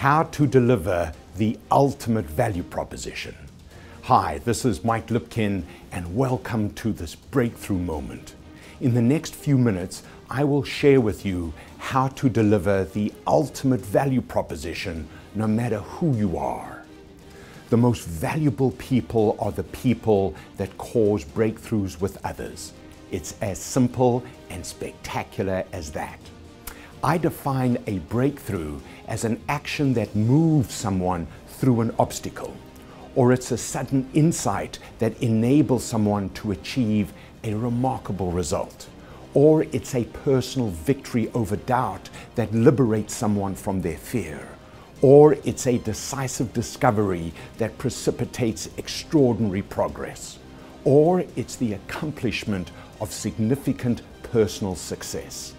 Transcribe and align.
how 0.00 0.22
to 0.22 0.46
deliver 0.46 1.12
the 1.36 1.58
ultimate 1.70 2.24
value 2.24 2.62
proposition. 2.62 3.34
Hi, 4.04 4.38
this 4.46 4.64
is 4.64 4.82
Mike 4.82 5.08
Lipkin, 5.08 5.62
and 5.92 6.16
welcome 6.16 6.72
to 6.76 6.90
this 6.90 7.14
breakthrough 7.14 7.76
moment. 7.76 8.34
In 8.80 8.94
the 8.94 9.02
next 9.02 9.34
few 9.34 9.58
minutes, 9.58 10.02
I 10.30 10.42
will 10.42 10.62
share 10.62 11.02
with 11.02 11.26
you 11.26 11.52
how 11.76 12.08
to 12.08 12.30
deliver 12.30 12.84
the 12.84 13.12
ultimate 13.26 13.82
value 13.82 14.22
proposition 14.22 15.06
no 15.34 15.46
matter 15.46 15.80
who 15.80 16.16
you 16.16 16.38
are. 16.38 16.82
The 17.68 17.76
most 17.76 18.06
valuable 18.06 18.70
people 18.78 19.36
are 19.38 19.52
the 19.52 19.64
people 19.64 20.34
that 20.56 20.78
cause 20.78 21.26
breakthroughs 21.26 22.00
with 22.00 22.16
others. 22.24 22.72
It's 23.10 23.34
as 23.42 23.58
simple 23.58 24.24
and 24.48 24.64
spectacular 24.64 25.66
as 25.74 25.90
that. 25.92 26.20
I 27.02 27.16
define 27.16 27.78
a 27.86 27.98
breakthrough 27.98 28.78
as 29.08 29.24
an 29.24 29.40
action 29.48 29.94
that 29.94 30.14
moves 30.14 30.74
someone 30.74 31.28
through 31.48 31.80
an 31.80 31.94
obstacle, 31.98 32.54
or 33.14 33.32
it's 33.32 33.50
a 33.52 33.56
sudden 33.56 34.10
insight 34.12 34.78
that 34.98 35.18
enables 35.22 35.82
someone 35.82 36.28
to 36.30 36.52
achieve 36.52 37.14
a 37.42 37.54
remarkable 37.54 38.30
result, 38.30 38.86
or 39.32 39.62
it's 39.72 39.94
a 39.94 40.04
personal 40.04 40.68
victory 40.68 41.30
over 41.32 41.56
doubt 41.56 42.10
that 42.34 42.52
liberates 42.52 43.14
someone 43.14 43.54
from 43.54 43.80
their 43.80 43.96
fear, 43.96 44.46
or 45.00 45.32
it's 45.44 45.66
a 45.66 45.78
decisive 45.78 46.52
discovery 46.52 47.32
that 47.56 47.78
precipitates 47.78 48.68
extraordinary 48.76 49.62
progress, 49.62 50.38
or 50.84 51.24
it's 51.34 51.56
the 51.56 51.72
accomplishment 51.72 52.70
of 53.00 53.10
significant 53.10 54.02
personal 54.22 54.74
success. 54.74 55.54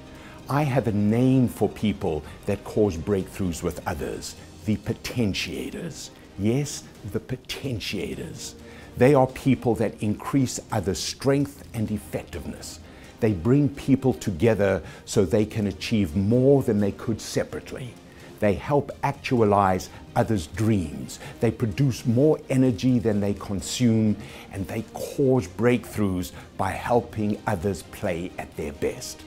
I 0.52 0.64
have 0.64 0.88
a 0.88 0.91
name 0.91 1.48
for 1.48 1.70
people 1.70 2.26
that 2.46 2.62
cause 2.66 2.98
breakthroughs 2.98 3.64
with 3.64 3.88
others 3.88 4.36
the 4.66 4.76
potentiators. 4.76 6.10
Yes, 6.38 6.84
the 7.14 7.22
potentiators. 7.22 8.55
They 8.98 9.13
are 9.13 9.27
people 9.27 9.76
that 9.76 10.04
increase 10.04 10.60
others' 10.70 10.99
strength 10.99 11.63
and 11.74 11.90
effectiveness. 11.90 12.82
They 13.21 13.32
bring 13.32 13.70
people 13.70 14.13
together 14.13 14.84
so 15.05 15.24
they 15.24 15.46
can 15.46 15.68
achieve 15.68 16.18
more 16.18 16.62
than 16.63 16.82
they 16.82 16.91
could 16.91 17.21
separately. 17.21 17.93
They 18.41 18.55
help 18.55 18.91
actualize 19.04 19.90
others' 20.18 20.48
dreams. 20.48 21.20
They 21.40 21.52
produce 21.52 22.05
more 22.05 22.41
energy 22.49 22.99
than 22.99 23.21
they 23.21 23.36
consume, 23.36 24.18
and 24.52 24.68
they 24.68 24.82
cause 24.93 25.48
breakthroughs 25.48 26.34
by 26.58 26.71
helping 26.71 27.41
others 27.48 27.84
play 27.84 28.34
at 28.38 28.54
their 28.58 28.74
best. 28.74 29.21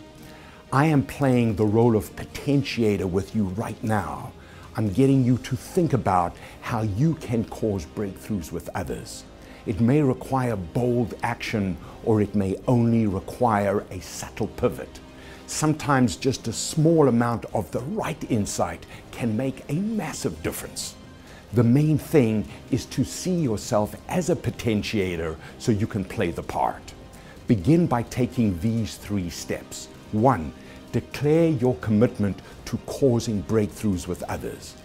I 0.74 0.86
am 0.86 1.06
playing 1.06 1.54
the 1.54 1.64
role 1.64 1.94
of 1.94 2.16
potentiator 2.16 3.08
with 3.08 3.36
you 3.36 3.44
right 3.44 3.80
now. 3.84 4.32
I'm 4.74 4.92
getting 4.92 5.24
you 5.24 5.38
to 5.38 5.54
think 5.54 5.92
about 5.92 6.34
how 6.62 6.82
you 6.82 7.14
can 7.14 7.44
cause 7.44 7.86
breakthroughs 7.86 8.50
with 8.50 8.68
others. 8.74 9.22
It 9.66 9.80
may 9.80 10.02
require 10.02 10.56
bold 10.56 11.14
action 11.22 11.76
or 12.02 12.20
it 12.20 12.34
may 12.34 12.56
only 12.66 13.06
require 13.06 13.86
a 13.92 14.00
subtle 14.00 14.48
pivot. 14.48 14.98
Sometimes 15.46 16.16
just 16.16 16.48
a 16.48 16.52
small 16.52 17.06
amount 17.06 17.44
of 17.54 17.70
the 17.70 17.82
right 17.94 18.28
insight 18.28 18.84
can 19.12 19.36
make 19.36 19.62
a 19.68 19.74
massive 19.74 20.42
difference. 20.42 20.96
The 21.52 21.62
main 21.62 21.98
thing 21.98 22.48
is 22.72 22.84
to 22.86 23.04
see 23.04 23.36
yourself 23.36 23.94
as 24.08 24.28
a 24.28 24.34
potentiator 24.34 25.36
so 25.58 25.70
you 25.70 25.86
can 25.86 26.04
play 26.04 26.32
the 26.32 26.42
part. 26.42 26.94
Begin 27.46 27.86
by 27.86 28.02
taking 28.02 28.58
these 28.58 28.96
three 28.96 29.30
steps. 29.30 29.86
One, 30.10 30.52
Declare 30.94 31.48
your 31.48 31.74
commitment 31.78 32.40
to 32.66 32.76
causing 32.86 33.42
breakthroughs 33.42 34.06
with 34.06 34.22
others. 34.28 34.76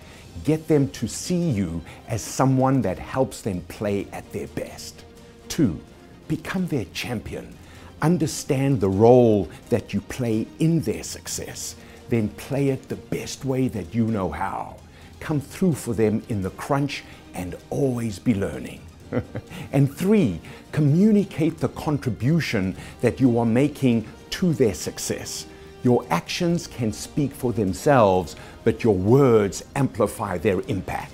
Get 0.44 0.68
them 0.68 0.90
to 0.90 1.08
see 1.08 1.52
you 1.52 1.84
as 2.08 2.24
someone 2.24 2.82
that 2.82 2.98
helps 2.98 3.44
them 3.44 3.62
play 3.68 4.08
at 4.12 4.34
their 4.34 4.48
best. 4.48 5.04
Two, 5.50 5.80
become 6.28 6.66
their 6.66 6.86
champion. 6.96 7.56
Understand 8.02 8.82
the 8.82 8.90
role 8.90 9.50
that 9.70 9.94
you 9.94 10.02
play 10.02 10.48
in 10.58 10.82
their 10.82 11.04
success. 11.04 11.76
Then 12.10 12.30
play 12.30 12.70
it 12.70 12.90
the 12.90 12.96
best 12.96 13.46
way 13.46 13.68
that 13.68 13.94
you 13.94 14.06
know 14.08 14.32
how. 14.32 14.78
Come 15.20 15.40
through 15.40 15.76
for 15.76 15.94
them 15.94 16.24
in 16.28 16.42
the 16.42 16.50
crunch 16.50 17.04
and 17.36 17.56
always 17.70 18.18
be 18.18 18.34
learning. 18.34 18.82
and 19.72 19.96
three, 19.96 20.42
communicate 20.72 21.60
the 21.60 21.70
contribution 21.70 22.76
that 23.02 23.20
you 23.20 23.38
are 23.38 23.46
making 23.46 24.08
to 24.32 24.54
their 24.54 24.74
success. 24.74 25.46
Your 25.82 26.06
actions 26.10 26.68
can 26.68 26.92
speak 26.92 27.32
for 27.32 27.54
themselves, 27.54 28.36
but 28.66 28.84
your 28.84 28.96
words 28.96 29.64
amplify 29.76 30.38
their 30.38 30.62
impact. 30.68 31.14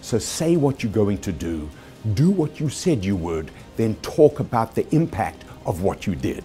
So 0.00 0.18
say 0.18 0.56
what 0.56 0.82
you're 0.82 0.92
going 0.92 1.18
to 1.18 1.32
do, 1.32 1.68
do 2.14 2.30
what 2.30 2.58
you 2.58 2.70
said 2.70 3.04
you 3.04 3.16
would, 3.16 3.50
then 3.76 3.96
talk 3.96 4.40
about 4.40 4.74
the 4.74 4.88
impact 4.94 5.44
of 5.66 5.82
what 5.82 6.06
you 6.06 6.14
did. 6.14 6.44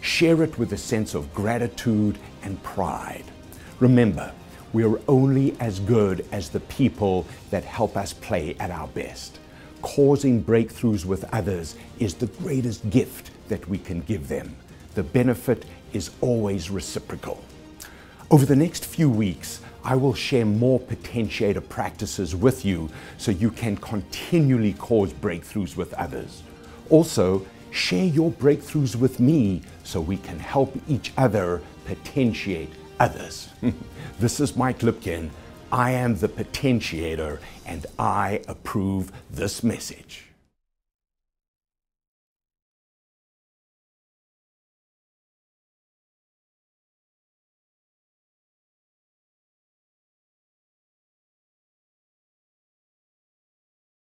Share 0.00 0.42
it 0.42 0.58
with 0.58 0.72
a 0.72 0.78
sense 0.78 1.14
of 1.14 1.32
gratitude 1.34 2.18
and 2.42 2.62
pride. 2.62 3.24
Remember, 3.78 4.32
we 4.72 4.84
are 4.84 4.98
only 5.06 5.54
as 5.60 5.80
good 5.80 6.26
as 6.32 6.48
the 6.48 6.60
people 6.60 7.26
that 7.50 7.64
help 7.64 7.94
us 7.94 8.14
play 8.14 8.56
at 8.58 8.70
our 8.70 8.88
best. 8.88 9.38
Causing 9.82 10.42
breakthroughs 10.42 11.04
with 11.04 11.24
others 11.34 11.76
is 11.98 12.14
the 12.14 12.26
greatest 12.26 12.88
gift 12.88 13.32
that 13.48 13.68
we 13.68 13.76
can 13.76 14.00
give 14.00 14.28
them 14.28 14.56
the 14.94 15.02
benefit 15.02 15.64
is 15.92 16.10
always 16.20 16.70
reciprocal. 16.70 17.42
Over 18.30 18.46
the 18.46 18.56
next 18.56 18.84
few 18.84 19.10
weeks, 19.10 19.60
I 19.84 19.96
will 19.96 20.14
share 20.14 20.46
more 20.46 20.78
potentiator 20.78 21.68
practices 21.68 22.36
with 22.36 22.64
you 22.64 22.88
so 23.18 23.30
you 23.32 23.50
can 23.50 23.76
continually 23.76 24.74
cause 24.74 25.12
breakthroughs 25.12 25.76
with 25.76 25.92
others. 25.94 26.42
Also, 26.88 27.44
share 27.70 28.04
your 28.04 28.30
breakthroughs 28.30 28.94
with 28.94 29.18
me 29.18 29.62
so 29.82 30.00
we 30.00 30.18
can 30.18 30.38
help 30.38 30.76
each 30.88 31.12
other 31.16 31.60
potentiate 31.84 32.70
others. 33.00 33.48
this 34.20 34.40
is 34.40 34.56
Mike 34.56 34.80
Lipkin. 34.80 35.30
I 35.72 35.92
am 35.92 36.16
the 36.16 36.28
potentiator 36.28 37.38
and 37.66 37.86
I 37.98 38.42
approve 38.46 39.10
this 39.30 39.62
message. 39.62 40.31